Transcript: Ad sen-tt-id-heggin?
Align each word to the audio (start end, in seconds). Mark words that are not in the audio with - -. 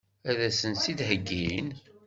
Ad 0.29 0.39
sen-tt-id-heggin? 0.59 1.69